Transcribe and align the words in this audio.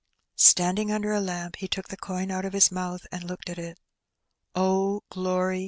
'* 0.27 0.35
Standing 0.53 0.91
under 0.91 1.11
a 1.13 1.21
lamp, 1.21 1.57
he 1.57 1.67
took 1.67 1.89
the 1.89 1.95
coin 1.95 2.31
out 2.31 2.43
of 2.43 2.53
his 2.53 2.71
mouth 2.71 3.05
and 3.11 3.23
looked 3.23 3.51
at 3.51 3.59
it. 3.59 3.79
^'Oh, 4.55 5.01
glory 5.11 5.59